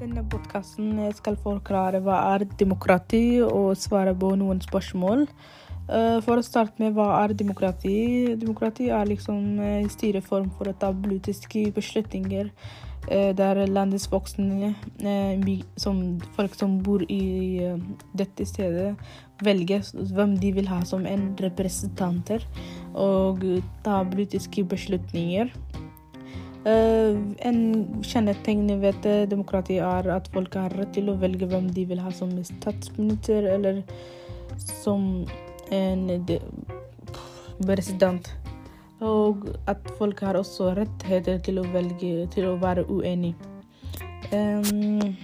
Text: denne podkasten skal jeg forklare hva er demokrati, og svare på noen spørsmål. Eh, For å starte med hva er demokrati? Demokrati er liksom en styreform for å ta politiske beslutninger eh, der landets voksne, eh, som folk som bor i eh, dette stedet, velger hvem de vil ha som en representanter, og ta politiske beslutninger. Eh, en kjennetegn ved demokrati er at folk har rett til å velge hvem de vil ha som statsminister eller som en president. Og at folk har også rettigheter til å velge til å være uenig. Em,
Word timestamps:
denne 0.00 0.22
podkasten 0.30 0.96
skal 1.16 1.34
jeg 1.34 1.42
forklare 1.44 2.00
hva 2.04 2.16
er 2.34 2.46
demokrati, 2.58 3.40
og 3.44 3.76
svare 3.78 4.14
på 4.16 4.32
noen 4.38 4.60
spørsmål. 4.64 5.26
Eh, 5.86 6.18
For 6.24 6.40
å 6.40 6.44
starte 6.44 6.82
med 6.82 6.96
hva 6.96 7.12
er 7.22 7.34
demokrati? 7.36 8.34
Demokrati 8.40 8.90
er 8.90 9.06
liksom 9.06 9.60
en 9.60 9.88
styreform 9.92 10.50
for 10.56 10.70
å 10.70 10.76
ta 10.80 10.92
politiske 10.92 11.68
beslutninger 11.76 12.50
eh, 13.10 13.30
der 13.36 13.66
landets 13.66 14.08
voksne, 14.10 14.74
eh, 15.00 15.62
som 15.76 16.18
folk 16.36 16.54
som 16.58 16.80
bor 16.82 17.04
i 17.08 17.62
eh, 17.62 17.78
dette 18.16 18.46
stedet, 18.48 18.96
velger 19.44 19.84
hvem 20.16 20.38
de 20.40 20.52
vil 20.56 20.68
ha 20.72 20.82
som 20.84 21.06
en 21.06 21.34
representanter, 21.38 22.44
og 22.94 23.44
ta 23.84 24.02
politiske 24.04 24.64
beslutninger. 24.64 25.52
Eh, 26.66 27.14
en 27.46 27.58
kjennetegn 28.02 28.66
ved 28.82 29.04
demokrati 29.30 29.76
er 29.78 30.08
at 30.10 30.26
folk 30.34 30.56
har 30.58 30.72
rett 30.74 30.96
til 30.96 31.12
å 31.12 31.18
velge 31.20 31.46
hvem 31.46 31.68
de 31.70 31.84
vil 31.86 32.00
ha 32.02 32.10
som 32.10 32.32
statsminister 32.42 33.46
eller 33.52 33.84
som 34.58 35.26
en 35.70 36.08
president. 37.66 38.32
Og 39.04 39.46
at 39.70 39.90
folk 39.98 40.20
har 40.24 40.38
også 40.40 40.72
rettigheter 40.78 41.38
til 41.46 41.60
å 41.60 41.68
velge 41.70 42.26
til 42.34 42.48
å 42.50 42.56
være 42.58 42.86
uenig. 42.90 43.34
Em, 44.34 45.14